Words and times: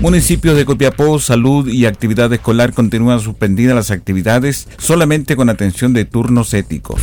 Municipios 0.00 0.56
de 0.56 0.64
Copiapó, 0.64 1.18
salud 1.18 1.68
y 1.68 1.84
actividad 1.84 2.32
escolar 2.32 2.72
continúan 2.72 3.20
suspendidas 3.20 3.74
las 3.74 3.90
actividades 3.90 4.66
solamente 4.78 5.36
con 5.36 5.50
atención 5.50 5.92
de 5.92 6.06
turnos 6.06 6.54
éticos. 6.54 7.02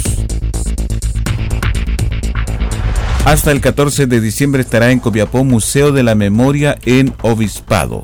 Hasta 3.23 3.51
el 3.51 3.61
14 3.61 4.07
de 4.07 4.19
diciembre 4.19 4.63
estará 4.63 4.89
en 4.89 4.99
Copiapó 4.99 5.43
Museo 5.43 5.91
de 5.91 6.01
la 6.01 6.15
Memoria 6.15 6.75
en 6.85 7.13
Obispado. 7.21 8.01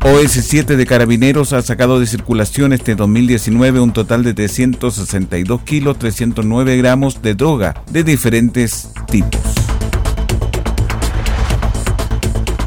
OS7 0.00 0.76
de 0.76 0.86
Carabineros 0.86 1.52
ha 1.52 1.60
sacado 1.60 2.00
de 2.00 2.06
circulación 2.06 2.72
este 2.72 2.94
2019 2.94 3.80
un 3.80 3.92
total 3.92 4.24
de 4.24 4.32
362 4.32 5.60
kilos 5.62 5.98
309 5.98 6.78
gramos 6.78 7.20
de 7.20 7.34
droga 7.34 7.74
de 7.90 8.02
diferentes 8.02 8.88
tipos. 9.08 9.71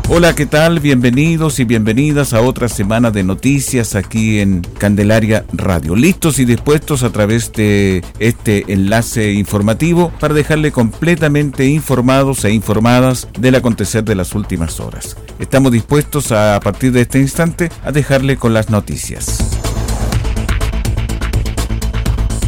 Hola, 0.08 0.36
¿qué 0.36 0.46
tal? 0.46 0.80
Bienvenidos 0.82 1.60
y 1.60 1.64
bienvenidas 1.64 2.34
a 2.34 2.42
otra 2.42 2.70
semana 2.70 3.10
de 3.10 3.24
noticias 3.24 3.96
aquí 3.96 4.40
en 4.40 4.62
Candelaria 4.78 5.46
Radio. 5.52 5.96
Listos 5.96 6.38
y 6.38 6.46
dispuestos 6.46 7.02
a 7.02 7.10
través 7.10 7.52
de 7.54 8.04
este 8.20 8.72
enlace 8.72 9.34
informativo 9.34 10.12
para 10.20 10.36
dejarle 10.36 10.72
completamente 10.72 11.66
informados 11.66 12.46
e 12.46 12.52
informadas 12.52 13.28
del 13.40 13.56
acontecer 13.56 14.04
de 14.04 14.14
las 14.14 14.36
últimas 14.36 14.80
horas. 14.80 15.18
Estamos 15.40 15.72
dispuestos 15.72 16.32
a, 16.32 16.56
a 16.56 16.60
partir 16.60 16.92
de 16.92 17.02
este 17.02 17.20
instante 17.20 17.72
a 17.84 17.92
dejarle 17.92 18.38
con 18.38 18.54
las 18.54 18.70
noticias. 18.70 19.65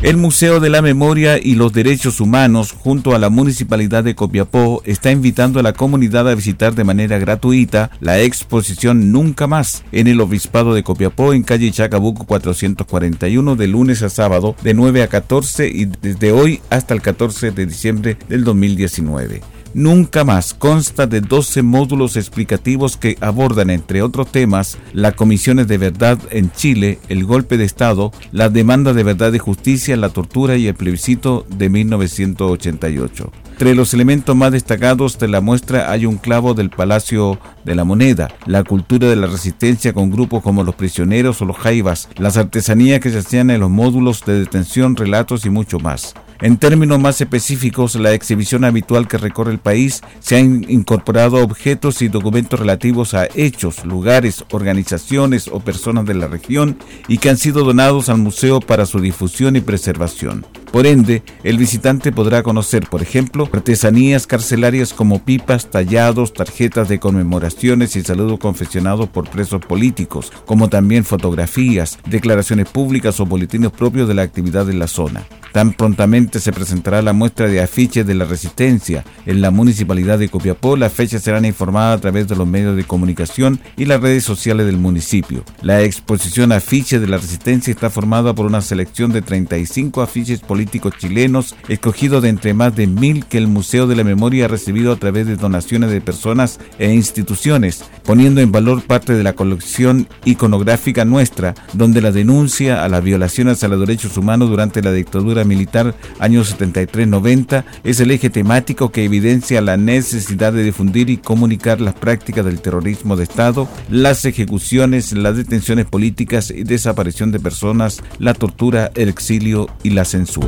El 0.04 0.16
Museo 0.18 0.60
de 0.60 0.70
la 0.70 0.84
Memoria 0.84 1.40
y 1.42 1.56
los 1.56 1.74
Derechos 1.74 2.22
Humanos, 2.22 2.72
junto 2.72 3.16
a 3.16 3.20
la 3.20 3.32
Municipalidad 3.32 4.04
de 4.04 4.14
Copiapó, 4.14 4.84
está 4.86 5.10
invitando 5.10 5.60
a 5.60 5.64
la 5.64 5.74
comunidad 5.74 6.30
a 6.30 6.36
visitar 6.36 6.76
de 6.76 6.84
manera 6.84 7.18
gratuita 7.18 7.90
la 8.00 8.20
exposición 8.20 9.12
Nunca 9.12 9.48
Más 9.48 9.84
en 9.92 10.06
el 10.06 10.22
Obispado 10.22 10.76
de 10.76 10.84
Copiapó 10.84 11.34
en 11.34 11.42
calle 11.42 11.72
Chacabuco 11.72 12.26
441 12.26 13.56
de 13.56 13.68
lunes 13.68 14.04
a 14.04 14.10
sábado 14.10 14.56
de 14.62 14.76
9 14.76 15.02
a 15.02 15.08
14 15.08 15.68
y 15.68 15.86
desde 15.86 16.32
hoy 16.32 16.62
hasta 16.70 16.94
el 16.94 17.02
14 17.02 17.50
de 17.50 17.66
diciembre 17.66 18.18
del 18.30 18.44
2019. 18.44 19.57
Nunca 19.74 20.24
más 20.24 20.54
consta 20.54 21.08
de 21.08 21.22
12 21.22 21.62
módulos 21.62 22.16
explicativos 22.16 22.98
que 22.98 23.18
abordan, 23.22 23.70
entre 23.70 24.02
otros 24.02 24.32
temas, 24.32 24.78
las 24.94 25.14
comisiones 25.14 25.68
de 25.68 25.78
verdad 25.78 26.18
en 26.32 26.52
Chile, 26.52 27.00
el 27.10 27.26
golpe 27.26 27.58
de 27.58 27.66
Estado, 27.66 28.12
la 28.32 28.50
demanda 28.50 28.94
de 28.94 29.04
verdad 29.04 29.34
y 29.34 29.40
justicia, 29.40 29.98
la 29.98 30.10
tortura 30.10 30.56
y 30.56 30.68
el 30.68 30.76
plebiscito 30.76 31.46
de 31.50 31.70
1988. 31.70 33.32
Entre 33.52 33.74
los 33.74 33.94
elementos 33.94 34.36
más 34.36 34.52
destacados 34.52 35.18
de 35.18 35.28
la 35.28 35.42
muestra 35.42 35.92
hay 35.92 36.06
un 36.06 36.18
clavo 36.18 36.54
del 36.54 36.70
Palacio 36.70 37.40
de 37.66 37.74
la 37.74 37.84
Moneda, 37.84 38.30
la 38.46 38.64
cultura 38.64 39.10
de 39.10 39.16
la 39.16 39.26
resistencia 39.26 39.94
con 39.94 40.12
grupos 40.12 40.44
como 40.44 40.64
los 40.64 40.76
prisioneros 40.76 41.42
o 41.42 41.46
los 41.46 41.58
jaivas, 41.58 42.08
las 42.18 42.38
artesanías 42.38 43.00
que 43.00 43.10
se 43.10 43.18
hacían 43.18 43.50
en 43.50 43.62
los 43.62 43.72
módulos 43.72 44.24
de 44.26 44.40
detención, 44.40 44.96
relatos 44.96 45.46
y 45.46 45.50
mucho 45.50 45.80
más. 45.80 46.14
En 46.40 46.58
términos 46.58 47.00
más 47.00 47.20
específicos, 47.20 47.96
la 47.96 48.14
exhibición 48.14 48.64
habitual 48.64 49.08
que 49.08 49.18
recorre 49.18 49.52
el 49.52 49.58
país 49.58 50.04
se 50.20 50.38
han 50.38 50.70
incorporado 50.70 51.44
objetos 51.44 52.04
y 52.04 52.10
documentos 52.10 52.60
relativos 52.60 53.16
a 53.16 53.28
hechos, 53.36 53.84
lugares, 53.86 54.46
organizaciones 54.52 55.48
o 55.48 55.60
personas 55.60 56.06
de 56.06 56.14
la 56.14 56.28
región 56.28 56.78
y 57.08 57.18
que 57.18 57.30
han 57.30 57.38
sido 57.38 57.64
donados 57.64 58.10
al 58.10 58.20
museo 58.20 58.60
para 58.60 58.86
su 58.86 59.00
difusión 59.00 59.56
y 59.56 59.62
preservación. 59.62 60.46
Por 60.72 60.86
ende, 60.86 61.24
el 61.44 61.58
visitante 61.58 62.12
podrá 62.12 62.44
conocer, 62.44 62.88
por 62.90 63.02
ejemplo, 63.02 63.50
artesanías 63.52 64.28
carcelarias 64.28 64.94
como 64.94 65.24
pipas, 65.24 65.72
tallados, 65.72 66.34
tarjetas 66.34 66.90
de 66.90 67.00
conmemoraciones 67.00 67.96
y 67.96 68.04
saludos 68.04 68.40
confeccionados 68.40 69.08
por 69.10 69.30
presos 69.30 69.62
políticos, 69.62 70.32
como 70.46 70.70
también 70.70 71.06
fotografías, 71.06 71.98
declaraciones 72.06 72.68
públicas 72.68 73.20
o 73.20 73.26
boletines 73.26 73.72
propios 73.72 74.08
de 74.08 74.14
la 74.14 74.24
actividad 74.24 74.70
en 74.70 74.80
la 74.80 74.88
zona. 74.88 75.26
Tan 75.54 75.74
prontamente 75.74 76.40
se 76.40 76.52
presentará 76.52 77.02
la 77.02 77.14
muestra 77.14 77.48
de 77.48 77.62
afiches 77.62 78.06
de 78.06 78.14
la 78.14 78.26
resistencia 78.26 79.06
en 79.26 79.42
la 79.42 79.50
municipalidad 79.50 80.20
de 80.20 80.30
Copiapó. 80.30 80.76
Las 80.76 80.92
fechas 80.92 81.24
serán 81.24 81.46
informadas 81.46 81.98
a 81.98 82.02
través 82.02 82.28
de 82.28 82.36
los 82.36 82.46
medios 82.46 82.76
de 82.76 82.84
comunicación 82.84 83.60
y 83.78 83.86
las 83.86 84.02
redes 84.02 84.24
sociales 84.24 84.66
del 84.66 84.78
municipio. 84.78 85.44
La 85.62 85.82
exposición 85.82 86.52
afiches 86.52 87.02
de 87.02 87.08
la 87.08 87.18
resistencia 87.18 87.72
está 87.72 87.90
formada 87.90 88.36
por 88.36 88.46
una 88.46 88.62
selección 88.62 89.12
de 89.12 89.22
35 89.22 90.02
afiches 90.02 90.42
políticos 90.42 90.57
chilenos, 90.98 91.56
escogidos 91.68 92.24
de 92.24 92.30
entre 92.30 92.54
más 92.54 92.76
de 92.76 92.88
mil 92.88 93.26
que 93.26 93.38
el 93.38 93.48
Museo 93.48 93.88
de 93.88 93.96
la 93.96 94.04
Memoria 94.04 94.46
ha 94.46 94.48
recibido 94.48 94.92
a 94.92 94.96
través 94.98 95.28
de 95.28 95.36
donaciones 95.36 95.92
de 95.92 96.02
personas 96.02 96.60
e 96.80 96.94
instituciones, 96.94 97.84
poniendo 98.04 98.42
en 98.42 98.52
valor 98.52 98.84
parte 98.84 99.14
de 99.14 99.24
la 99.24 99.34
colección 99.34 100.08
iconográfica 100.26 101.06
nuestra, 101.06 101.56
donde 101.74 102.02
la 102.02 102.12
denuncia 102.12 102.84
a 102.84 102.90
las 102.90 103.04
violaciones 103.04 103.64
a 103.64 103.68
los 103.68 103.80
derechos 103.80 104.18
humanos 104.18 104.50
durante 104.50 104.82
la 104.82 104.92
dictadura 104.92 105.44
militar 105.44 105.96
años 106.20 106.58
73-90 106.58 107.64
es 107.84 108.00
el 108.00 108.12
eje 108.12 108.30
temático 108.30 108.92
que 108.92 109.06
evidencia 109.06 109.62
la 109.62 109.78
necesidad 109.78 110.54
de 110.54 110.64
difundir 110.64 111.10
y 111.10 111.18
comunicar 111.18 111.82
las 111.82 111.94
prácticas 111.94 112.46
del 112.46 112.62
terrorismo 112.62 113.16
de 113.16 113.24
Estado, 113.24 113.68
las 113.90 114.26
ejecuciones, 114.26 115.14
las 115.14 115.36
detenciones 115.36 115.86
políticas 115.86 116.52
y 116.52 116.64
desaparición 116.64 117.32
de 117.32 117.40
personas, 117.40 118.02
la 118.20 118.34
tortura, 118.34 118.92
el 118.96 119.10
exilio 119.10 119.68
y 119.84 119.92
la 119.92 120.06
censura. 120.06 120.47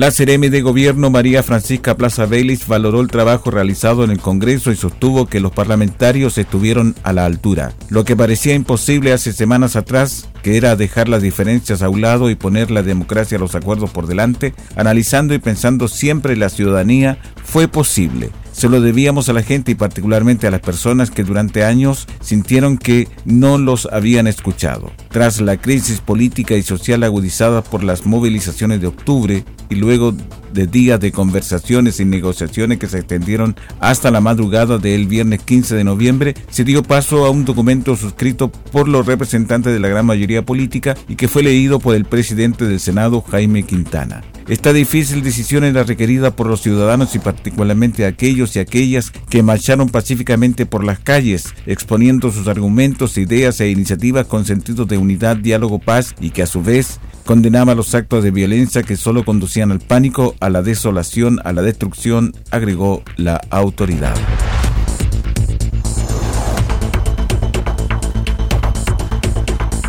La 0.00 0.10
CRM 0.10 0.48
de 0.48 0.62
Gobierno 0.62 1.10
María 1.10 1.42
Francisca 1.42 1.94
Plaza 1.94 2.24
Vélez 2.24 2.66
valoró 2.66 3.02
el 3.02 3.08
trabajo 3.08 3.50
realizado 3.50 4.02
en 4.02 4.10
el 4.10 4.18
Congreso 4.18 4.72
y 4.72 4.76
sostuvo 4.76 5.26
que 5.26 5.40
los 5.40 5.52
parlamentarios 5.52 6.38
estuvieron 6.38 6.94
a 7.02 7.12
la 7.12 7.26
altura. 7.26 7.74
Lo 7.90 8.02
que 8.06 8.16
parecía 8.16 8.54
imposible 8.54 9.12
hace 9.12 9.34
semanas 9.34 9.76
atrás, 9.76 10.30
que 10.42 10.56
era 10.56 10.74
dejar 10.74 11.10
las 11.10 11.20
diferencias 11.20 11.82
a 11.82 11.90
un 11.90 12.00
lado 12.00 12.30
y 12.30 12.34
poner 12.34 12.70
la 12.70 12.82
democracia 12.82 13.36
a 13.36 13.40
los 13.40 13.54
acuerdos 13.54 13.90
por 13.90 14.06
delante, 14.06 14.54
analizando 14.74 15.34
y 15.34 15.38
pensando 15.38 15.86
siempre 15.86 16.34
la 16.34 16.48
ciudadanía, 16.48 17.18
fue 17.44 17.68
posible. 17.68 18.30
Se 18.52 18.68
lo 18.68 18.80
debíamos 18.80 19.28
a 19.28 19.32
la 19.32 19.42
gente 19.42 19.72
y 19.72 19.74
particularmente 19.74 20.46
a 20.46 20.50
las 20.50 20.60
personas 20.60 21.10
que 21.10 21.24
durante 21.24 21.64
años 21.64 22.06
sintieron 22.20 22.78
que 22.78 23.08
no 23.24 23.58
los 23.58 23.86
habían 23.92 24.26
escuchado. 24.26 24.92
Tras 25.10 25.40
la 25.40 25.56
crisis 25.56 26.00
política 26.00 26.54
y 26.54 26.62
social 26.62 27.02
agudizada 27.02 27.62
por 27.62 27.82
las 27.82 28.06
movilizaciones 28.06 28.80
de 28.80 28.86
octubre 28.86 29.44
y 29.68 29.74
luego 29.74 30.14
de 30.52 30.66
días 30.66 31.00
de 31.00 31.12
conversaciones 31.12 32.00
y 32.00 32.04
negociaciones 32.04 32.78
que 32.78 32.86
se 32.86 32.98
extendieron 32.98 33.56
hasta 33.80 34.10
la 34.10 34.20
madrugada 34.20 34.78
del 34.78 35.06
viernes 35.06 35.42
15 35.42 35.74
de 35.74 35.84
noviembre, 35.84 36.34
se 36.50 36.64
dio 36.64 36.82
paso 36.82 37.24
a 37.24 37.30
un 37.30 37.44
documento 37.44 37.96
suscrito 37.96 38.50
por 38.50 38.88
los 38.88 39.06
representantes 39.06 39.72
de 39.72 39.80
la 39.80 39.88
gran 39.88 40.06
mayoría 40.06 40.44
política 40.44 40.96
y 41.08 41.16
que 41.16 41.28
fue 41.28 41.42
leído 41.42 41.80
por 41.80 41.96
el 41.96 42.04
presidente 42.04 42.66
del 42.66 42.80
Senado, 42.80 43.20
Jaime 43.20 43.64
Quintana. 43.64 44.22
Esta 44.48 44.72
difícil 44.72 45.22
decisión 45.22 45.62
era 45.62 45.84
requerida 45.84 46.34
por 46.34 46.48
los 46.48 46.60
ciudadanos 46.60 47.14
y 47.14 47.20
particularmente 47.20 48.04
aquellos 48.04 48.56
y 48.56 48.58
aquellas 48.58 49.12
que 49.28 49.44
marcharon 49.44 49.88
pacíficamente 49.88 50.66
por 50.66 50.82
las 50.82 50.98
calles, 50.98 51.54
exponiendo 51.66 52.32
sus 52.32 52.48
argumentos, 52.48 53.16
ideas 53.16 53.60
e 53.60 53.70
iniciativas 53.70 54.26
con 54.26 54.44
sentido 54.44 54.86
de 54.86 54.98
unidad, 55.00 55.36
diálogo, 55.36 55.78
paz 55.78 56.14
y 56.20 56.30
que 56.30 56.42
a 56.42 56.46
su 56.46 56.62
vez 56.62 57.00
condenaba 57.24 57.74
los 57.74 57.94
actos 57.94 58.24
de 58.24 58.30
violencia 58.30 58.82
que 58.82 58.96
solo 58.96 59.24
conducían 59.24 59.70
al 59.70 59.80
pánico, 59.80 60.34
a 60.40 60.50
la 60.50 60.62
desolación, 60.62 61.40
a 61.44 61.52
la 61.52 61.62
destrucción, 61.62 62.34
agregó 62.50 63.02
la 63.16 63.40
autoridad. 63.50 64.14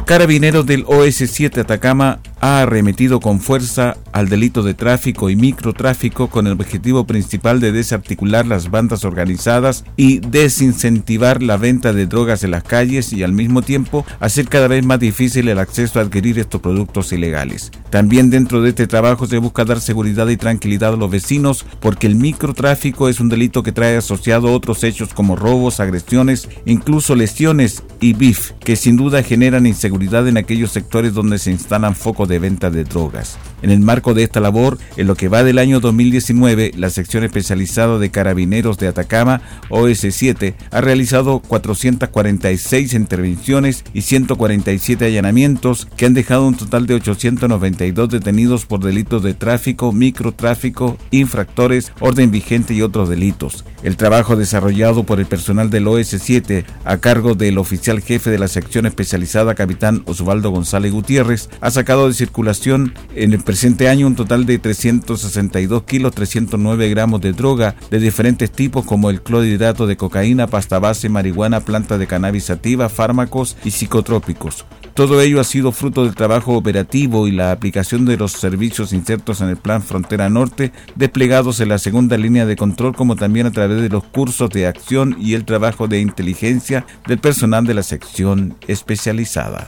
Carabineros 0.06 0.66
del 0.66 0.84
OS-7 0.86 1.60
Atacama 1.60 2.20
ha 2.42 2.64
arremetido 2.64 3.20
con 3.20 3.40
fuerza 3.40 3.96
al 4.14 4.28
delito 4.28 4.64
de 4.64 4.74
tráfico 4.74 5.30
y 5.30 5.36
microtráfico 5.36 6.28
con 6.28 6.48
el 6.48 6.54
objetivo 6.54 7.06
principal 7.06 7.60
de 7.60 7.72
desarticular 7.72 8.48
las 8.48 8.72
bandas 8.72 9.06
organizadas 9.06 9.86
y 9.96 10.20
desincentivar 10.20 11.44
la 11.44 11.58
venta 11.58 11.94
de 11.94 12.08
drogas 12.08 12.44
en 12.44 12.52
las 12.52 12.64
calles 12.64 13.14
y 13.14 13.24
al 13.24 13.32
mismo 13.32 13.62
tiempo 13.62 14.06
hacer 14.20 14.50
cada 14.50 14.68
vez 14.68 14.84
más 14.84 15.00
difícil 15.00 15.48
el 15.48 15.60
acceso 15.60 16.00
a 16.00 16.02
adquirir 16.02 16.40
estos 16.40 16.62
productos 16.62 17.14
ilegales. 17.14 17.72
También 17.92 18.32
dentro 18.32 18.62
de 18.62 18.70
este 18.70 18.88
trabajo 18.88 19.28
se 19.28 19.38
busca 19.38 19.64
dar 19.64 19.80
seguridad 19.80 20.28
y 20.28 20.38
tranquilidad 20.38 20.94
a 20.96 20.98
los 20.98 21.12
vecinos 21.12 21.66
porque 21.80 22.08
el 22.08 22.16
microtráfico 22.16 23.08
es 23.08 23.20
un 23.20 23.30
delito 23.30 23.62
que 23.62 23.72
trae 23.72 23.98
asociado 23.98 24.52
otros 24.52 24.84
hechos 24.84 25.14
como 25.14 25.36
robos, 25.36 25.80
agresiones, 25.80 26.50
incluso 26.66 27.16
lesiones 27.16 27.84
y 28.00 28.14
BIF, 28.14 28.52
que 28.60 28.76
sin 28.76 28.98
duda 28.98 29.22
generan 29.22 29.68
inseguridad 29.68 30.28
en 30.28 30.38
aquellos 30.38 30.72
sectores 30.72 31.14
donde 31.14 31.38
se 31.38 31.52
instalan 31.52 31.96
focos 31.96 32.31
de 32.32 32.40
venta 32.40 32.72
de 32.72 32.86
drogas. 32.86 33.38
En 33.62 33.70
el 33.70 33.80
marco 33.80 34.14
de 34.14 34.24
esta 34.24 34.40
labor, 34.40 34.78
en 34.98 35.08
lo 35.08 35.16
que 35.16 35.28
va 35.28 35.44
del 35.44 35.60
año 35.60 35.80
2019, 35.80 36.72
la 36.76 36.90
sección 36.90 37.24
especializada 37.24 38.00
de 38.00 38.10
carabineros 38.10 38.78
de 38.78 38.88
Atacama, 38.88 39.42
OS7, 39.70 40.56
ha 40.72 40.82
realizado 40.82 41.40
446 41.40 42.94
intervenciones 42.94 43.84
y 43.94 44.02
147 44.02 45.06
allanamientos 45.06 45.88
que 45.98 46.06
han 46.06 46.14
dejado 46.14 46.48
un 46.48 46.56
total 46.56 46.88
de 46.88 46.96
892 46.96 48.10
detenidos 48.10 48.66
por 48.66 48.82
delitos 48.82 49.24
de 49.24 49.34
tráfico, 49.34 49.92
microtráfico, 49.92 50.98
infractores, 51.12 51.92
orden 52.00 52.32
vigente 52.32 52.74
y 52.74 52.82
otros 52.82 53.10
delitos. 53.10 53.66
El 53.84 53.98
trabajo 53.98 54.36
desarrollado 54.36 55.04
por 55.04 55.20
el 55.20 55.26
personal 55.26 55.70
del 55.70 55.88
OS7 55.88 56.66
a 56.86 56.98
cargo 56.98 57.36
del 57.36 57.58
oficial 57.58 58.02
jefe 58.02 58.30
de 58.30 58.38
la 58.38 58.48
sección 58.48 58.86
especializada 58.86 59.56
capitán 59.56 60.04
Osvaldo 60.06 60.52
González 60.52 60.92
Gutiérrez 60.92 61.50
ha 61.62 61.72
sacado 61.72 62.08
de 62.08 62.14
circulación 62.14 62.94
en 63.16 63.34
el 63.34 63.40
presente 63.52 63.90
año 63.90 64.08
un 64.08 64.16
total 64.16 64.46
de 64.46 64.60
362 64.60 65.84
kilos 65.84 66.16
309 66.16 66.88
gramos 66.88 67.20
de 67.20 67.34
droga 67.34 67.76
de 67.90 68.00
diferentes 68.00 68.50
tipos 68.50 68.86
como 68.86 69.10
el 69.10 69.22
clorhidrato 69.22 69.88
de 69.88 69.98
cocaína, 69.98 70.48
pasta 70.48 70.80
base, 70.80 71.10
marihuana, 71.10 71.60
planta 71.60 71.98
de 71.98 72.08
cannabis 72.08 72.46
sativa, 72.46 72.88
fármacos 72.88 73.58
y 73.66 73.72
psicotrópicos. 73.72 74.64
Todo 74.94 75.20
ello 75.20 75.42
ha 75.42 75.44
sido 75.44 75.74
fruto 75.74 76.06
del 76.06 76.16
trabajo 76.16 76.56
operativo 76.56 77.28
y 77.28 77.32
la 77.32 77.52
aplicación 77.52 78.06
de 78.06 78.16
los 78.16 78.32
servicios 78.32 78.94
insertos 78.94 79.42
en 79.42 79.50
el 79.50 79.58
Plan 79.58 79.84
Frontera 79.84 80.30
Norte, 80.30 80.72
desplegados 80.96 81.60
en 81.60 81.68
la 81.68 81.78
segunda 81.78 82.16
línea 82.16 82.46
de 82.46 82.56
control, 82.56 82.96
como 82.96 83.18
también 83.18 83.48
a 83.48 83.52
través 83.52 83.82
de 83.82 83.90
los 83.90 84.06
cursos 84.06 84.50
de 84.52 84.66
acción 84.66 85.18
y 85.20 85.34
el 85.34 85.44
trabajo 85.44 85.90
de 85.90 86.00
inteligencia 86.00 86.86
del 87.06 87.20
personal 87.20 87.66
de 87.66 87.74
la 87.74 87.84
sección 87.84 88.56
especializada. 88.70 89.68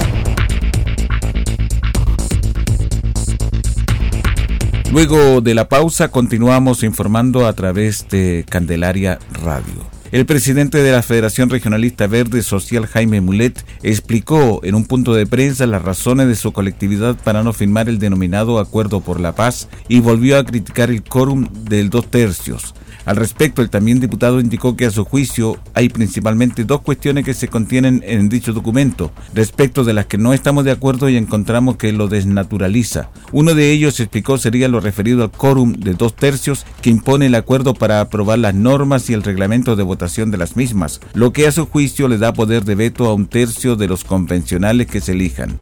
Luego 4.91 5.39
de 5.39 5.55
la 5.55 5.69
pausa 5.69 6.09
continuamos 6.09 6.83
informando 6.83 7.47
a 7.47 7.53
través 7.53 8.09
de 8.09 8.43
Candelaria 8.49 9.19
Radio. 9.41 9.89
El 10.11 10.25
presidente 10.25 10.83
de 10.83 10.91
la 10.91 11.01
Federación 11.01 11.49
Regionalista 11.49 12.07
Verde 12.07 12.41
Social, 12.41 12.85
Jaime 12.87 13.21
Mulet, 13.21 13.63
explicó 13.83 14.59
en 14.65 14.75
un 14.75 14.83
punto 14.83 15.13
de 15.13 15.25
prensa 15.25 15.65
las 15.65 15.81
razones 15.81 16.27
de 16.27 16.35
su 16.35 16.51
colectividad 16.51 17.15
para 17.15 17.41
no 17.41 17.53
firmar 17.53 17.87
el 17.87 17.99
denominado 17.99 18.59
Acuerdo 18.59 18.99
por 18.99 19.21
la 19.21 19.33
Paz 19.33 19.69
y 19.87 20.01
volvió 20.01 20.37
a 20.37 20.43
criticar 20.43 20.89
el 20.89 21.03
quórum 21.03 21.47
del 21.63 21.89
dos 21.89 22.11
tercios. 22.11 22.73
Al 23.05 23.15
respecto, 23.15 23.61
el 23.61 23.69
también 23.69 23.99
diputado 23.99 24.39
indicó 24.39 24.75
que 24.75 24.85
a 24.85 24.91
su 24.91 25.05
juicio 25.05 25.57
hay 25.73 25.89
principalmente 25.89 26.65
dos 26.65 26.81
cuestiones 26.81 27.25
que 27.25 27.33
se 27.33 27.47
contienen 27.47 28.03
en 28.05 28.29
dicho 28.29 28.53
documento, 28.53 29.11
respecto 29.33 29.83
de 29.83 29.93
las 29.93 30.05
que 30.05 30.19
no 30.19 30.33
estamos 30.33 30.65
de 30.65 30.71
acuerdo 30.71 31.09
y 31.09 31.17
encontramos 31.17 31.77
que 31.77 31.93
lo 31.93 32.07
desnaturaliza. 32.07 33.09
Uno 33.33 33.53
de 33.53 33.71
ellos, 33.71 33.99
explicó, 33.99 34.37
sería 34.37 34.67
lo 34.67 34.81
referido 34.81 35.23
al 35.23 35.31
quórum 35.31 35.73
de 35.73 35.93
dos 35.93 36.15
tercios 36.15 36.65
que 36.81 36.89
impone 36.89 37.27
el 37.27 37.35
acuerdo 37.35 37.73
para 37.73 38.01
aprobar 38.01 38.39
las 38.39 38.53
normas 38.53 39.09
y 39.09 39.13
el 39.13 39.23
reglamento 39.23 39.75
de 39.75 39.83
votación 39.83 40.31
de 40.31 40.37
las 40.37 40.57
mismas, 40.57 40.99
lo 41.13 41.31
que 41.31 41.47
a 41.47 41.51
su 41.51 41.65
juicio 41.65 42.07
le 42.07 42.17
da 42.17 42.33
poder 42.33 42.65
de 42.65 42.75
veto 42.75 43.07
a 43.07 43.13
un 43.13 43.27
tercio 43.27 43.75
de 43.77 43.87
los 43.87 44.03
convencionales 44.03 44.87
que 44.87 44.99
se 44.99 45.13
elijan. 45.13 45.59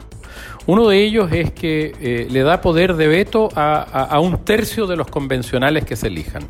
Uno 0.65 0.87
de 0.87 1.03
ellos 1.03 1.31
es 1.31 1.51
que 1.51 1.93
eh, 1.99 2.27
le 2.29 2.41
da 2.41 2.61
poder 2.61 2.95
de 2.95 3.07
veto 3.07 3.49
a, 3.55 4.19
un 4.19 4.43
tercio 4.43 4.87
de 4.87 4.95
los 4.95 5.07
convencionales 5.07 5.85
que 5.85 5.95
se 5.95 6.07
elijan 6.07 6.43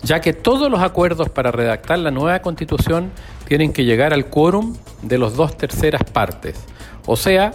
ya 0.00 0.20
que 0.20 0.32
todos 0.32 0.70
los 0.70 0.80
acuerdos 0.80 1.28
para 1.28 1.50
redactar 1.50 1.98
la 1.98 2.12
nueva 2.12 2.38
constitución 2.38 3.10
tienen 3.48 3.72
que 3.72 3.84
llegar 3.84 4.14
al 4.14 4.26
quórum 4.26 4.76
de 5.02 5.18
los 5.18 5.34
dos 5.34 5.56
terceras 5.56 6.04
partes. 6.04 6.54
O 7.04 7.16
sea, 7.16 7.52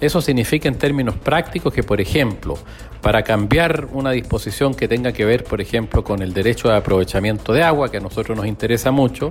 eso 0.00 0.20
significa 0.20 0.68
en 0.68 0.76
términos 0.76 1.16
prácticos 1.16 1.72
que, 1.72 1.82
por 1.82 2.00
ejemplo, 2.00 2.58
para 3.00 3.22
cambiar 3.22 3.88
una 3.92 4.10
disposición 4.10 4.74
que 4.74 4.88
tenga 4.88 5.12
que 5.12 5.24
ver, 5.24 5.44
por 5.44 5.60
ejemplo, 5.60 6.04
con 6.04 6.22
el 6.22 6.34
derecho 6.34 6.68
de 6.68 6.76
aprovechamiento 6.76 7.52
de 7.52 7.62
agua, 7.62 7.90
que 7.90 7.96
a 7.98 8.00
nosotros 8.00 8.36
nos 8.36 8.46
interesa 8.46 8.90
mucho, 8.90 9.30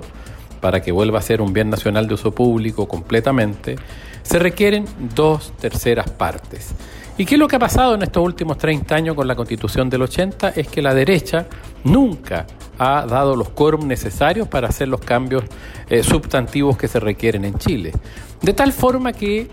para 0.60 0.80
que 0.82 0.92
vuelva 0.92 1.18
a 1.18 1.22
ser 1.22 1.40
un 1.40 1.52
bien 1.52 1.70
nacional 1.70 2.08
de 2.08 2.14
uso 2.14 2.32
público 2.32 2.88
completamente, 2.88 3.76
se 4.22 4.38
requieren 4.38 4.86
dos 5.14 5.52
terceras 5.60 6.10
partes. 6.10 6.74
¿Y 7.18 7.24
qué 7.24 7.36
es 7.36 7.38
lo 7.38 7.48
que 7.48 7.56
ha 7.56 7.60
pasado 7.60 7.94
en 7.94 8.02
estos 8.02 8.22
últimos 8.22 8.58
30 8.58 8.94
años 8.94 9.14
con 9.14 9.26
la 9.26 9.34
constitución 9.34 9.88
del 9.88 10.02
80? 10.02 10.50
Es 10.50 10.68
que 10.68 10.82
la 10.82 10.92
derecha 10.92 11.46
nunca 11.84 12.46
ha 12.78 13.06
dado 13.06 13.36
los 13.36 13.48
quórum 13.50 13.86
necesarios 13.86 14.48
para 14.48 14.68
hacer 14.68 14.88
los 14.88 15.00
cambios 15.00 15.44
eh, 15.88 16.02
substantivos 16.02 16.76
que 16.76 16.88
se 16.88 17.00
requieren 17.00 17.44
en 17.44 17.58
Chile. 17.58 17.92
De 18.42 18.52
tal 18.52 18.72
forma 18.72 19.14
que 19.14 19.48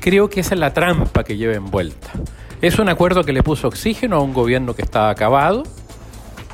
creo 0.00 0.28
que 0.28 0.40
esa 0.40 0.54
es 0.54 0.60
la 0.60 0.72
trampa 0.72 1.22
que 1.22 1.36
lleva 1.36 1.54
envuelta. 1.54 2.10
Es 2.60 2.78
un 2.78 2.88
acuerdo 2.88 3.22
que 3.24 3.32
le 3.32 3.42
puso 3.42 3.68
oxígeno 3.68 4.16
a 4.16 4.20
un 4.20 4.34
gobierno 4.34 4.74
que 4.74 4.82
estaba 4.82 5.10
acabado 5.10 5.62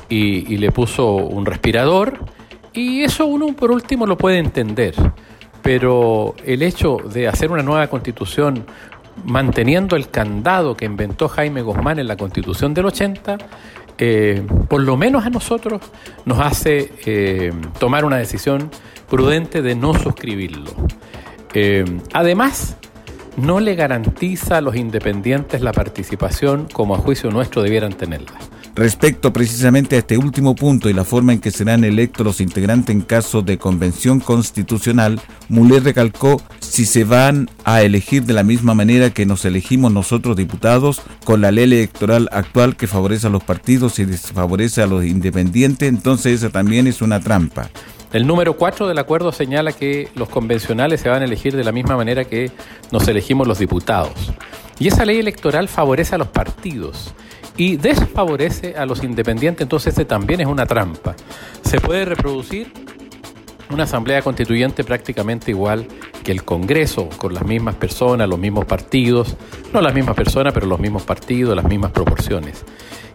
y, 0.09 0.57
le 0.57 0.71
puso 0.71 1.15
un 1.15 1.45
respirador 1.45 2.19
y 2.73 3.03
eso 3.03 3.25
uno 3.25 3.47
por 3.53 3.71
último 3.71 4.05
lo 4.05 4.17
puede 4.17 4.37
entender. 4.37 4.95
Pero 5.61 6.35
el 6.45 6.61
hecho 6.61 6.97
de 6.97 7.27
hacer 7.27 7.51
una 7.51 7.63
nueva 7.63 7.87
constitución 7.87 8.65
manteniendo 9.25 9.95
el 9.95 10.09
candado 10.09 10.77
que 10.77 10.85
inventó 10.85 11.27
Jaime 11.27 11.61
Guzmán 11.61 11.99
en 11.99 12.07
la 12.07 12.15
constitución 12.15 12.73
del 12.73 12.85
80, 12.85 13.37
eh, 13.97 14.45
por 14.69 14.81
lo 14.81 14.95
menos 14.95 15.25
a 15.25 15.29
nosotros, 15.29 15.81
nos 16.23 16.39
hace 16.39 16.93
eh, 17.05 17.51
tomar 17.79 18.05
una 18.05 18.17
decisión 18.17 18.69
prudente 19.09 19.61
de 19.61 19.75
no 19.75 19.93
suscribirlo. 19.93 20.71
Eh, 21.53 21.83
además, 22.13 22.77
no 23.37 23.59
le 23.59 23.75
garantiza 23.75 24.57
a 24.57 24.61
los 24.61 24.75
independientes 24.75 25.61
la 25.61 25.71
participación 25.71 26.67
como 26.73 26.95
a 26.95 26.97
juicio 26.97 27.31
nuestro 27.31 27.61
debieran 27.61 27.93
tenerla. 27.93 28.37
Respecto 28.75 29.33
precisamente 29.33 29.95
a 29.95 29.99
este 29.99 30.19
último 30.19 30.53
punto 30.53 30.87
y 30.87 30.93
la 30.93 31.03
forma 31.03 31.33
en 31.33 31.39
que 31.39 31.49
serán 31.49 31.83
electos 31.83 32.23
los 32.23 32.41
integrantes 32.41 32.95
en 32.95 33.01
caso 33.01 33.41
de 33.41 33.57
convención 33.57 34.19
constitucional, 34.19 35.19
Muller 35.49 35.83
recalcó 35.83 36.39
si 36.59 36.85
se 36.85 37.03
van 37.03 37.49
a 37.63 37.81
elegir 37.81 38.25
de 38.25 38.33
la 38.33 38.43
misma 38.43 38.75
manera 38.75 39.09
que 39.09 39.25
nos 39.25 39.45
elegimos 39.45 39.91
nosotros 39.91 40.37
diputados, 40.37 41.01
con 41.23 41.41
la 41.41 41.51
ley 41.51 41.63
electoral 41.63 42.29
actual 42.31 42.75
que 42.75 42.85
favorece 42.85 43.25
a 43.25 43.31
los 43.31 43.43
partidos 43.43 43.97
y 43.97 44.05
desfavorece 44.05 44.83
a 44.83 44.87
los 44.87 45.05
independientes, 45.05 45.89
entonces 45.89 46.33
esa 46.33 46.51
también 46.51 46.85
es 46.85 47.01
una 47.01 47.19
trampa. 47.19 47.71
El 48.13 48.25
número 48.25 48.55
4 48.55 48.87
del 48.87 48.97
acuerdo 48.99 49.33
señala 49.33 49.73
que 49.73 50.09
los 50.15 50.29
convencionales 50.29 51.01
se 51.01 51.09
van 51.09 51.21
a 51.21 51.25
elegir 51.25 51.55
de 51.55 51.63
la 51.65 51.73
misma 51.73 51.97
manera 51.97 52.23
que 52.23 52.51
nos 52.91 53.05
elegimos 53.07 53.47
los 53.47 53.59
diputados. 53.59 54.31
Y 54.79 54.87
esa 54.87 55.03
ley 55.03 55.19
electoral 55.19 55.67
favorece 55.67 56.15
a 56.15 56.17
los 56.17 56.29
partidos 56.29 57.13
y 57.57 57.75
desfavorece 57.75 58.75
a 58.77 58.85
los 58.85 59.03
independientes, 59.03 59.63
entonces 59.63 59.89
este 59.89 60.05
también 60.05 60.39
es 60.39 60.47
una 60.47 60.65
trampa. 60.65 61.15
Se 61.63 61.81
puede 61.81 62.05
reproducir 62.05 62.71
una 63.71 63.83
asamblea 63.83 64.21
constituyente 64.21 64.85
prácticamente 64.85 65.51
igual 65.51 65.85
que 66.23 66.31
el 66.31 66.45
Congreso, 66.45 67.09
con 67.17 67.33
las 67.33 67.45
mismas 67.45 67.75
personas, 67.75 68.29
los 68.29 68.39
mismos 68.39 68.65
partidos, 68.65 69.35
no 69.73 69.81
las 69.81 69.93
mismas 69.93 70.15
personas, 70.15 70.53
pero 70.53 70.65
los 70.65 70.79
mismos 70.79 71.03
partidos, 71.03 71.55
las 71.55 71.65
mismas 71.65 71.91
proporciones. 71.91 72.63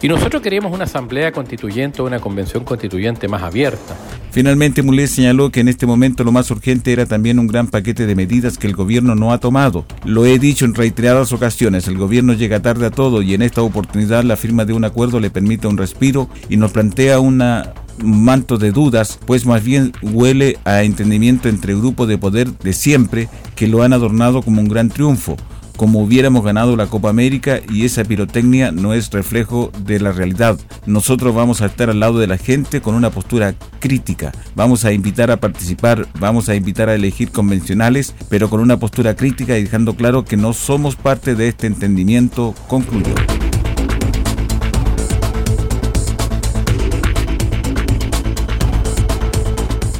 Y 0.03 0.09
nosotros 0.09 0.43
queríamos 0.43 0.73
una 0.73 0.85
asamblea 0.85 1.33
constituyente 1.33 2.03
o 2.03 2.05
una 2.05 2.19
convención 2.19 2.65
constituyente 2.65 3.29
más 3.29 3.43
abierta. 3.43 3.97
Finalmente, 4.33 4.83
Mulet 4.83 5.09
señaló 5.09 5.51
que 5.51 5.61
en 5.61 5.69
este 5.69 5.85
momento 5.85 6.25
lo 6.25 6.33
más 6.33 6.51
urgente 6.51 6.91
era 6.91 7.05
también 7.05 7.39
un 7.39 7.47
gran 7.47 7.67
paquete 7.67 8.07
de 8.07 8.15
medidas 8.15 8.57
que 8.57 8.67
el 8.67 8.75
gobierno 8.75 9.15
no 9.15 9.31
ha 9.31 9.37
tomado. 9.37 9.85
Lo 10.07 10.25
he 10.25 10.39
dicho 10.39 10.65
en 10.65 10.75
reiteradas 10.75 11.35
ocasiones, 11.35 11.87
el 11.87 11.99
gobierno 11.99 12.33
llega 12.33 12.63
tarde 12.63 12.87
a 12.87 12.91
todo 12.91 13.21
y 13.21 13.35
en 13.35 13.43
esta 13.43 13.61
oportunidad 13.61 14.25
la 14.25 14.39
firma 14.39 14.65
de 14.65 14.73
un 14.73 14.87
acuerdo 14.87 15.21
le 15.21 15.29
permite 15.29 15.67
un 15.67 15.77
respiro 15.77 16.31
y 16.49 16.57
nos 16.57 16.73
plantea 16.73 17.21
una 17.21 17.75
manto 18.03 18.57
de 18.57 18.73
dudas, 18.73 19.19
pues 19.27 19.45
más 19.45 19.63
bien 19.63 19.93
huele 20.01 20.57
a 20.65 20.83
entendimiento 20.83 21.51
entre 21.51 21.75
grupos 21.75 22.09
de 22.09 22.17
poder 22.17 22.57
de 22.57 22.73
siempre 22.73 23.29
que 23.55 23.69
lo 23.69 23.83
han 23.83 23.93
adornado 23.93 24.41
como 24.41 24.63
un 24.63 24.69
gran 24.69 24.89
triunfo 24.89 25.37
como 25.83 25.99
hubiéramos 25.99 26.45
ganado 26.45 26.77
la 26.77 26.87
Copa 26.87 27.11
América 27.11 27.61
y 27.69 27.85
esa 27.85 28.05
pirotecnia 28.05 28.71
no 28.71 28.95
es 28.95 29.11
reflejo 29.11 29.73
de 29.85 29.99
la 29.99 30.13
realidad. 30.13 30.57
Nosotros 30.87 31.35
vamos 31.35 31.61
a 31.61 31.67
estar 31.67 31.91
al 31.91 31.99
lado 31.99 32.21
de 32.21 32.29
la 32.29 32.39
gente 32.39 32.81
con 32.81 32.95
una 32.95 33.11
postura 33.11 33.57
crítica. 33.81 34.31
Vamos 34.55 34.85
a 34.85 34.93
invitar 34.93 35.33
a 35.33 35.39
participar, 35.39 36.07
vamos 36.21 36.49
a 36.49 36.55
invitar 36.55 36.89
a 36.89 36.95
elegir 36.95 37.33
convencionales, 37.33 38.15
pero 38.29 38.49
con 38.49 38.61
una 38.61 38.77
postura 38.77 39.17
crítica 39.17 39.59
y 39.59 39.65
dejando 39.65 39.97
claro 39.97 40.25
que 40.25 40.37
no 40.37 40.53
somos 40.53 40.95
parte 40.95 41.35
de 41.35 41.49
este 41.49 41.67
entendimiento, 41.67 42.55
concluyó. 42.69 43.17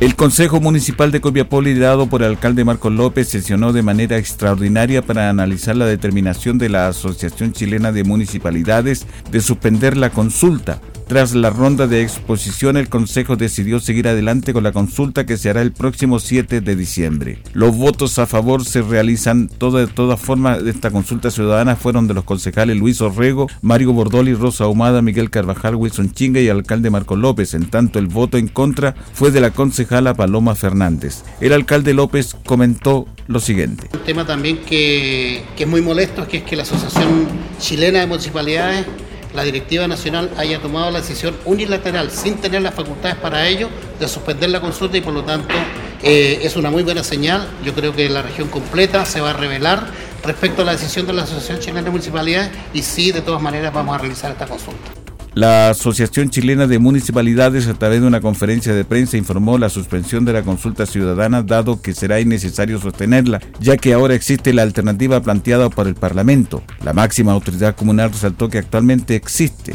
El 0.03 0.17
Consejo 0.17 0.61
Municipal 0.61 1.13
de 1.13 1.21
Copiapó, 1.21 1.61
liderado 1.61 2.09
por 2.09 2.25
el 2.25 2.31
alcalde 2.31 2.65
Marcos 2.65 2.93
López, 2.93 3.29
sesionó 3.29 3.73
de 3.73 3.85
manera 3.85 4.19
extraordinaria 4.19 5.01
para 5.01 5.31
analizar 5.31 5.77
la 5.77 5.87
determinación 5.87 6.59
de 6.59 6.69
la 6.69 6.89
Asociación 6.89 7.53
Chilena 7.53 7.93
de 7.93 8.03
Municipalidades 8.03 9.07
de 9.31 9.41
suspender 9.41 9.97
la 9.97 10.11
consulta 10.11 10.81
tras 11.13 11.35
la 11.35 11.51
ronda 11.51 11.87
de 11.87 12.01
exposición, 12.01 12.79
el 12.79 12.89
Consejo 12.89 13.37
decidió 13.37 13.81
seguir 13.81 14.09
adelante 14.09 14.55
con 14.55 14.65
la 14.65 14.73
consulta 14.73 15.27
que 15.27 15.37
se 15.37 15.51
hará 15.51 15.61
el 15.61 15.71
próximo 15.71 16.19
7 16.19 16.63
de 16.63 16.75
diciembre. 16.75 17.39
Los 17.53 17.77
votos 17.77 18.19
a 18.19 18.25
favor 18.25 18.65
se 18.65 18.81
realizan 18.81 19.49
de 19.49 19.87
todas 19.89 20.19
formas 20.19 20.65
de 20.65 20.71
esta 20.71 20.91
consulta 20.91 21.31
ciudadana 21.31 21.77
fueron 21.77 22.09
de 22.09 22.15
los 22.15 22.25
concejales 22.25 22.79
Luis 22.79 23.03
Orrego, 23.03 23.47
Mario 23.61 23.93
Bordoli, 23.93 24.33
Rosa 24.33 24.65
Ahumada, 24.65 25.03
Miguel 25.03 25.29
Carvajal, 25.29 25.75
Wilson 25.75 26.15
Chinga 26.15 26.41
y 26.41 26.49
el 26.49 26.57
alcalde 26.57 26.89
Marco 26.89 27.15
López. 27.15 27.53
En 27.53 27.67
tanto, 27.67 27.99
el 27.99 28.07
voto 28.07 28.39
en 28.39 28.49
contra 28.49 28.95
fue 29.13 29.31
de 29.31 29.43
la 29.43 29.51
concejala 29.51 30.15
Paloma 30.15 30.55
Fernández. 30.55 31.25
El 31.43 31.53
alcalde 31.53 31.93
López 31.93 32.35
comentó 32.47 33.07
lo 33.27 33.39
siguiente. 33.39 33.91
Un 33.93 34.01
tema 34.01 34.27
también 34.27 34.61
que, 34.65 35.45
que 35.59 35.65
es 35.65 35.69
muy 35.69 35.83
molesto, 35.83 36.27
que 36.27 36.39
es 36.39 36.43
que 36.45 36.57
la 36.57 36.63
Asociación 36.63 37.29
Chilena 37.59 38.01
de 38.01 38.07
Municipalidades 38.07 38.87
la 39.35 39.45
directiva 39.45 39.89
nacional 39.89 40.31
haya 40.37 40.61
tomado 40.61 40.91
la 40.91 41.01
decisión 41.01 41.37
unilateral, 41.45 42.11
sin 42.11 42.37
tener 42.37 42.63
las 42.63 42.75
facultades 42.75 43.17
para 43.17 43.47
ello, 43.47 43.69
de 43.99 44.09
suspender 44.09 44.51
la 44.51 44.61
consulta 44.61 44.97
y 44.97 45.01
por 45.01 45.13
lo 45.13 45.25
tanto 45.25 45.55
eh, 46.03 46.41
es 46.43 46.57
una 46.57 46.71
muy 46.71 46.83
buena 46.83 47.03
señal. 47.03 47.47
Yo 47.65 47.75
creo 47.75 47.95
que 47.95 48.09
la 48.09 48.23
región 48.23 48.49
completa 48.49 49.05
se 49.05 49.21
va 49.21 49.31
a 49.31 49.35
revelar 49.35 49.87
respecto 50.25 50.63
a 50.63 50.65
la 50.65 50.73
decisión 50.73 51.07
de 51.07 51.13
la 51.13 51.23
Asociación 51.23 51.59
Chilena 51.59 51.83
de 51.83 51.91
Municipalidades 51.91 52.51
y 52.73 52.83
sí, 52.83 53.13
de 53.13 53.23
todas 53.23 53.43
maneras, 53.43 53.73
vamos 53.73 53.95
a 53.95 53.99
realizar 53.99 54.31
esta 54.31 54.47
consulta. 54.47 55.02
La 55.35 55.71
Asociación 55.71 56.29
Chilena 56.29 56.67
de 56.67 56.79
Municipalidades, 56.79 57.67
a 57.67 57.73
través 57.73 58.03
de 58.03 58.07
una 58.07 58.21
conferencia 58.21 58.75
de 58.75 58.85
prensa, 58.85 59.17
informó 59.17 59.57
la 59.57 59.71
suspensión 59.71 60.27
de 60.27 60.35
la 60.35 60.43
consulta 60.43 60.85
ciudadana, 60.85 61.43
dado 61.43 61.81
que 61.81 61.95
será 61.95 62.21
innecesario 62.21 62.79
sostenerla, 62.79 63.41
ya 63.59 63.79
que 63.79 63.95
ahora 63.95 64.15
existe 64.15 64.53
la 64.53 64.61
alternativa 64.61 65.23
planteada 65.23 65.71
por 65.71 65.87
el 65.87 65.95
Parlamento. 65.95 66.63
La 66.85 66.93
máxima 66.93 67.33
autoridad 67.33 67.75
comunal 67.75 68.13
resaltó 68.13 68.51
que 68.51 68.59
actualmente 68.59 69.17
existe. 69.17 69.75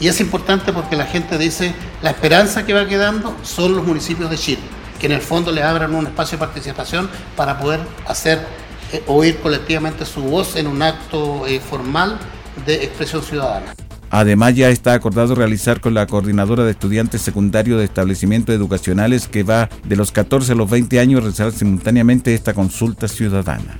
Y 0.00 0.08
es 0.08 0.20
importante 0.20 0.70
porque 0.70 0.96
la 0.96 1.06
gente 1.06 1.38
dice, 1.38 1.72
la 2.02 2.10
esperanza 2.10 2.66
que 2.66 2.74
va 2.74 2.86
quedando 2.86 3.34
son 3.42 3.74
los 3.74 3.86
municipios 3.86 4.28
de 4.28 4.36
Chile, 4.36 4.62
que 5.00 5.06
en 5.06 5.12
el 5.12 5.22
fondo 5.22 5.50
le 5.50 5.62
abran 5.62 5.94
un 5.94 6.08
espacio 6.08 6.36
de 6.36 6.44
participación 6.44 7.08
para 7.36 7.58
poder 7.58 7.80
hacer 8.06 8.38
eh, 8.92 9.02
oír 9.06 9.38
colectivamente 9.38 10.04
su 10.04 10.20
voz 10.20 10.56
en 10.56 10.66
un 10.66 10.82
acto 10.82 11.46
eh, 11.46 11.58
formal 11.58 12.18
de 12.66 12.84
expresión 12.84 13.22
ciudadana. 13.22 13.74
Además, 14.10 14.56
ya 14.56 14.70
está 14.70 14.92
acordado 14.94 15.36
realizar 15.36 15.80
con 15.80 15.94
la 15.94 16.06
coordinadora 16.06 16.64
de 16.64 16.72
estudiantes 16.72 17.22
secundarios 17.22 17.78
de 17.78 17.84
establecimientos 17.84 18.54
educacionales 18.54 19.28
que 19.28 19.44
va 19.44 19.68
de 19.84 19.96
los 19.96 20.10
14 20.10 20.52
a 20.52 20.54
los 20.56 20.68
20 20.68 20.98
años 20.98 21.22
realizar 21.22 21.52
simultáneamente 21.52 22.34
esta 22.34 22.52
consulta 22.52 23.06
ciudadana. 23.06 23.78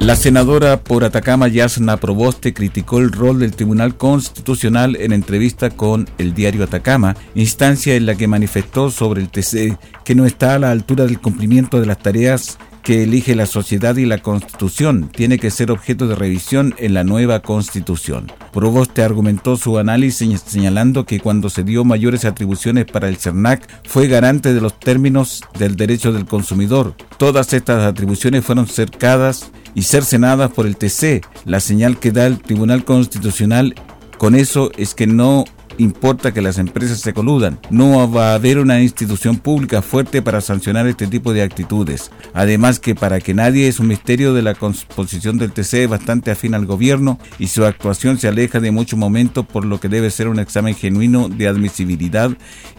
La 0.00 0.16
senadora 0.16 0.82
por 0.82 1.04
Atacama, 1.04 1.46
Yasna 1.46 1.96
Proboste, 1.96 2.52
criticó 2.52 2.98
el 2.98 3.12
rol 3.12 3.38
del 3.38 3.54
Tribunal 3.54 3.96
Constitucional 3.96 4.96
en 4.96 5.12
entrevista 5.12 5.70
con 5.70 6.10
el 6.18 6.34
diario 6.34 6.64
Atacama, 6.64 7.16
instancia 7.36 7.94
en 7.94 8.06
la 8.06 8.16
que 8.16 8.26
manifestó 8.26 8.90
sobre 8.90 9.22
el 9.22 9.28
TC 9.28 9.78
que 10.04 10.16
no 10.16 10.26
está 10.26 10.56
a 10.56 10.58
la 10.58 10.72
altura 10.72 11.04
del 11.04 11.20
cumplimiento 11.20 11.78
de 11.78 11.86
las 11.86 12.00
tareas 12.00 12.58
que 12.82 13.02
elige 13.02 13.34
la 13.34 13.46
sociedad 13.46 13.96
y 13.96 14.06
la 14.06 14.18
constitución 14.18 15.08
tiene 15.08 15.38
que 15.38 15.50
ser 15.50 15.70
objeto 15.70 16.06
de 16.06 16.14
revisión 16.14 16.74
en 16.78 16.94
la 16.94 17.04
nueva 17.04 17.40
constitución. 17.40 18.30
Proboste 18.52 19.02
argumentó 19.02 19.56
su 19.56 19.78
análisis 19.78 20.42
señalando 20.44 21.06
que 21.06 21.20
cuando 21.20 21.48
se 21.48 21.62
dio 21.62 21.84
mayores 21.84 22.24
atribuciones 22.24 22.86
para 22.86 23.08
el 23.08 23.16
CERNAC 23.16 23.68
fue 23.84 24.08
garante 24.08 24.52
de 24.52 24.60
los 24.60 24.78
términos 24.78 25.42
del 25.58 25.76
derecho 25.76 26.12
del 26.12 26.26
consumidor. 26.26 26.94
Todas 27.18 27.52
estas 27.52 27.84
atribuciones 27.84 28.44
fueron 28.44 28.66
cercadas 28.66 29.50
y 29.74 29.82
cercenadas 29.82 30.50
por 30.50 30.66
el 30.66 30.76
TC. 30.76 31.22
La 31.44 31.60
señal 31.60 31.98
que 31.98 32.12
da 32.12 32.26
el 32.26 32.38
Tribunal 32.38 32.84
Constitucional 32.84 33.74
con 34.18 34.34
eso 34.34 34.70
es 34.76 34.94
que 34.94 35.06
no 35.06 35.44
importa 35.78 36.32
que 36.32 36.42
las 36.42 36.58
empresas 36.58 37.00
se 37.00 37.12
coludan. 37.12 37.58
No 37.70 38.10
va 38.10 38.32
a 38.32 38.34
haber 38.34 38.58
una 38.58 38.80
institución 38.80 39.36
pública 39.36 39.82
fuerte 39.82 40.22
para 40.22 40.40
sancionar 40.40 40.86
este 40.86 41.06
tipo 41.06 41.32
de 41.32 41.42
actitudes. 41.42 42.10
Además 42.34 42.80
que 42.80 42.94
para 42.94 43.20
que 43.20 43.34
nadie 43.34 43.68
es 43.68 43.80
un 43.80 43.88
misterio 43.88 44.34
de 44.34 44.42
la 44.42 44.54
composición 44.54 45.38
del 45.38 45.52
TC 45.52 45.88
bastante 45.88 46.30
afín 46.30 46.54
al 46.54 46.66
gobierno 46.66 47.18
y 47.38 47.48
su 47.48 47.64
actuación 47.64 48.18
se 48.18 48.28
aleja 48.28 48.60
de 48.60 48.70
muchos 48.70 48.98
momentos 48.98 49.46
por 49.46 49.64
lo 49.64 49.80
que 49.80 49.88
debe 49.88 50.10
ser 50.10 50.28
un 50.28 50.38
examen 50.38 50.74
genuino 50.74 51.28
de 51.28 51.48
admisibilidad 51.48 52.30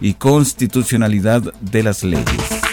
y 0.01 0.13
constitucionalidad 0.15 1.53
de 1.61 1.83
las 1.83 2.03
leyes. 2.03 2.72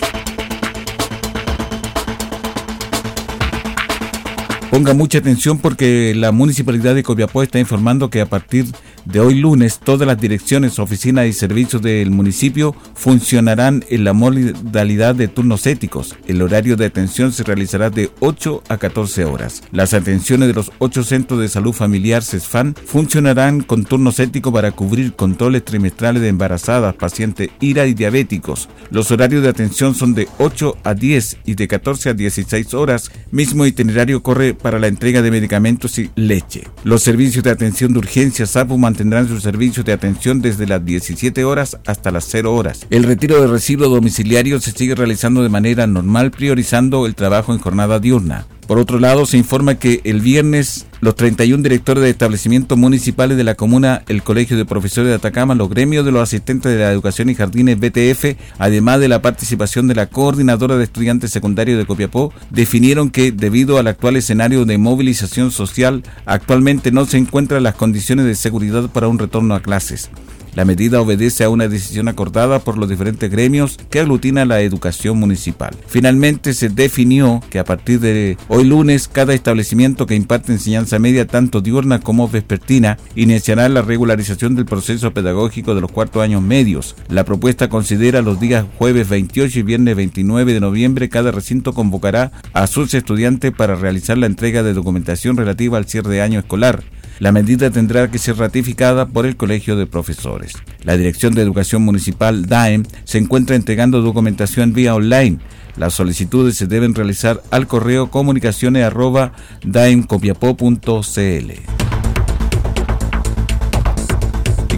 Ponga 4.71 4.95
mucha 4.95 5.19
atención 5.19 5.59
porque 5.59 6.15
la 6.15 6.31
municipalidad 6.31 6.95
de 6.95 7.03
Copiapó 7.03 7.43
está 7.43 7.59
informando 7.59 8.09
que 8.09 8.21
a 8.21 8.27
partir 8.27 8.67
De 9.05 9.19
hoy 9.19 9.35
lunes, 9.35 9.81
todas 9.83 10.07
las 10.07 10.21
direcciones, 10.21 10.79
oficinas 10.79 11.27
y 11.27 11.33
servicios 11.33 11.81
del 11.81 12.11
municipio 12.11 12.77
funcionarán 12.95 13.83
en 13.89 14.05
la 14.05 14.13
modalidad 14.13 15.15
de 15.15 15.27
turnos 15.27 15.67
éticos. 15.67 16.15
El 16.27 16.43
horario 16.43 16.77
de 16.77 16.85
atención 16.85 17.33
se 17.33 17.43
realizará 17.43 17.91
de 17.91 18.11
8 18.21 18.63
a 18.69 18.77
14 18.77 19.25
horas. 19.25 19.63
Las 19.73 19.95
atenciones 19.95 20.49
de 20.49 20.55
los 20.55 20.71
ocho 20.79 21.03
centros 21.03 21.41
de 21.41 21.49
salud 21.49 21.73
familiar 21.73 22.23
CESFAN 22.23 22.75
funcionarán 22.85 23.63
con 23.63 23.85
turnos 23.85 24.21
éticos 24.21 24.53
para 24.53 24.73
cubrir 24.73 25.15
controles 25.15 25.65
trimestrales 25.65 26.23
de 26.23 26.29
embarazadas, 26.29 26.95
pacientes 26.95 27.49
IRA 27.59 27.87
y 27.87 27.95
diabéticos. 27.95 28.69
Los 28.91 29.11
horarios 29.11 29.43
de 29.43 29.49
atención 29.49 29.95
son 29.95 30.15
de 30.15 30.29
8 30.39 30.77
a 30.85 30.95
10 30.95 31.39
y 31.47 31.55
de 31.55 31.67
14 31.67 32.11
a 32.11 32.15
16 32.15 32.75
horas. 32.75 33.11
Mismo 33.33 33.65
itinerario 33.65 34.23
corre 34.23 34.55
para 34.61 34.79
la 34.79 34.87
entrega 34.87 35.23
de 35.23 35.31
medicamentos 35.31 35.99
y 35.99 36.11
leche. 36.15 36.65
Los 36.85 37.03
servicios 37.03 37.45
de 37.45 37.51
atención 37.51 37.93
de 37.93 37.99
urgencia 37.99 38.47
SAPU 38.47 38.79
mantendrán 38.79 39.29
sus 39.29 39.43
servicios 39.43 39.85
de 39.85 39.93
atención 39.93 40.41
desde 40.41 40.67
las 40.67 40.85
17 40.85 41.45
horas 41.45 41.79
hasta 41.87 42.11
las 42.11 42.27
0 42.29 42.55
horas. 42.55 42.87
El 42.91 43.05
retiro 43.05 43.41
de 43.41 43.47
residuos 43.47 43.91
domiciliarios 43.91 44.65
se 44.65 44.73
sigue 44.73 44.95
realizando 44.95 45.43
de 45.43 45.49
manera 45.49 45.87
normal, 45.87 46.31
priorizando 46.31 47.07
el 47.07 47.15
trabajo 47.15 47.53
en 47.53 47.59
jornada 47.59 47.99
diurna. 47.99 48.47
Por 48.71 48.79
otro 48.79 49.01
lado, 49.01 49.27
se 49.27 49.37
informa 49.37 49.81
que 49.81 50.01
el 50.05 50.21
viernes 50.21 50.87
los 51.01 51.17
31 51.17 51.61
directores 51.61 52.05
de 52.05 52.11
establecimientos 52.11 52.79
municipales 52.79 53.37
de 53.37 53.43
la 53.43 53.57
comuna, 53.57 54.05
el 54.07 54.23
Colegio 54.23 54.57
de 54.57 54.65
Profesores 54.65 55.09
de 55.09 55.17
Atacama, 55.17 55.57
los 55.57 55.69
gremios 55.69 56.05
de 56.05 56.13
los 56.13 56.23
asistentes 56.23 56.71
de 56.71 56.79
la 56.79 56.93
educación 56.93 57.29
y 57.31 57.35
jardines 57.35 57.81
BTF, 57.81 58.39
además 58.61 59.01
de 59.01 59.09
la 59.09 59.23
participación 59.23 59.89
de 59.89 59.97
la 59.97 60.07
coordinadora 60.07 60.77
de 60.77 60.85
estudiantes 60.85 61.33
secundarios 61.33 61.79
de 61.79 61.85
Copiapó, 61.85 62.33
definieron 62.51 63.11
que 63.11 63.33
debido 63.33 63.77
al 63.77 63.89
actual 63.89 64.15
escenario 64.15 64.65
de 64.65 64.79
movilización 64.79 65.51
social, 65.51 66.05
actualmente 66.25 66.93
no 66.93 67.07
se 67.07 67.19
encuentran 67.19 67.65
las 67.65 67.75
condiciones 67.75 68.25
de 68.25 68.37
seguridad 68.37 68.89
para 68.89 69.09
un 69.09 69.19
retorno 69.19 69.57
a 69.57 69.63
clases. 69.63 70.11
La 70.55 70.65
medida 70.65 71.01
obedece 71.01 71.45
a 71.45 71.51
una 71.51 71.69
decisión 71.69 72.09
acordada 72.09 72.59
por 72.59 72.77
los 72.77 72.89
diferentes 72.89 73.31
gremios 73.31 73.79
que 73.91 74.01
aglutina 74.01 74.45
la 74.45 74.61
educación 74.61 75.19
municipal. 75.19 75.77
Finalmente 75.87 76.55
se 76.55 76.69
definió 76.69 77.41
que 77.51 77.59
a 77.59 77.65
partir 77.65 78.01
de 78.01 78.37
hoy 78.49 78.65
lunes 78.65 79.09
cada 79.09 79.35
establecimiento 79.35 80.07
que 80.07 80.15
imparte 80.15 80.53
enseñanza 80.53 80.99
media 80.99 81.27
tanto 81.27 81.61
diurna 81.61 82.01
como 82.01 82.29
vespertina 82.29 82.99
iniciará 83.15 83.69
la 83.69 83.83
regularización 83.83 84.57
del 84.57 84.65
proceso 84.65 85.13
pedagógico 85.13 85.75
de 85.75 85.81
los 85.81 85.93
cuartos 85.93 86.23
años 86.23 86.43
medios. 86.43 86.97
La 87.09 87.25
propuesta 87.25 87.69
considera 87.69 88.23
los 88.23 88.41
días 88.41 88.65
jueves 88.79 89.09
28 89.09 89.59
y 89.59 89.63
viernes 89.63 89.97
29 89.97 90.53
de 90.53 90.61
noviembre 90.61 91.09
cada 91.09 91.31
recinto 91.31 91.73
convocará 91.73 92.33
a 92.53 92.67
sus 92.67 92.95
estudiantes 92.95 93.53
para 93.53 93.75
realizar 93.75 94.19
la 94.19 94.27
entrega 94.27 94.63
de 94.63 94.75
documentación 94.75 95.37
relativa 95.37 95.79
al 95.79 95.87
cierre 95.87 96.11
de 96.11 96.23
año 96.23 96.41
escolar. 96.41 96.83
La 97.21 97.33
medida 97.33 97.71
tendrá 97.71 98.11
que 98.11 98.17
ser 98.19 98.39
ratificada 98.39 99.07
por 99.07 99.27
el 99.27 99.37
Colegio 99.37 99.77
de 99.77 99.87
Profesores. 99.87 100.55
La 100.85 100.97
Dirección 100.97 101.35
de 101.35 101.43
Educación 101.43 101.83
Municipal, 101.83 102.47
DAEM, 102.47 102.85
se 103.05 103.19
encuentra 103.19 103.57
entregando 103.57 104.01
documentación 104.01 104.73
vía 104.73 104.95
online. 104.95 105.39
Las 105.77 105.93
solicitudes 105.93 106.57
se 106.57 106.67
deben 106.67 106.95
realizar 106.95 107.43
al 107.51 107.67
correo 107.67 108.11
comunicaciones 108.11 108.87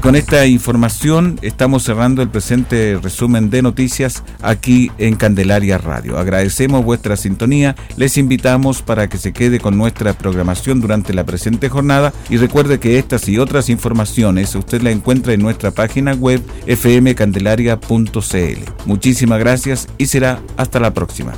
con 0.02 0.16
esta 0.16 0.44
información 0.46 1.38
estamos 1.42 1.84
cerrando 1.84 2.22
el 2.22 2.28
presente 2.28 2.98
resumen 3.00 3.50
de 3.50 3.62
noticias 3.62 4.24
aquí 4.42 4.90
en 4.98 5.14
Candelaria 5.14 5.78
Radio. 5.78 6.18
Agradecemos 6.18 6.84
vuestra 6.84 7.16
sintonía, 7.16 7.76
les 7.96 8.18
invitamos 8.18 8.82
para 8.82 9.08
que 9.08 9.16
se 9.16 9.32
quede 9.32 9.60
con 9.60 9.78
nuestra 9.78 10.14
programación 10.14 10.80
durante 10.80 11.14
la 11.14 11.24
presente 11.24 11.68
jornada 11.68 12.12
y 12.28 12.36
recuerde 12.36 12.80
que 12.80 12.98
estas 12.98 13.28
y 13.28 13.38
otras 13.38 13.68
informaciones 13.68 14.52
usted 14.56 14.82
la 14.82 14.90
encuentra 14.90 15.34
en 15.34 15.40
nuestra 15.40 15.70
página 15.70 16.14
web 16.14 16.42
fmcandelaria.cl. 16.66 18.70
Muchísimas 18.84 19.38
gracias 19.38 19.86
y 19.98 20.06
será 20.06 20.40
hasta 20.56 20.80
la 20.80 20.92
próxima. 20.92 21.34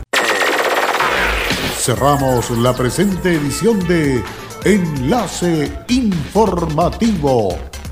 Cerramos 1.77 2.49
la 2.51 2.75
presente 2.75 3.35
edición 3.35 3.87
de 3.87 4.23
Enlace 4.65 5.71
Informativo 5.89 7.59